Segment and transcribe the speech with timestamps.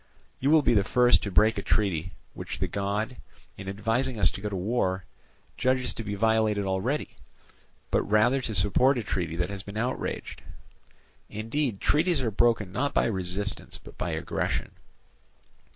[0.39, 3.17] You will be the first to break a treaty which the god,
[3.55, 5.05] in advising us to go to war,
[5.57, 7.17] judges to be violated already,
[7.91, 10.41] but rather to support a treaty that has been outraged:
[11.29, 14.71] indeed, treaties are broken not by resistance but by aggression.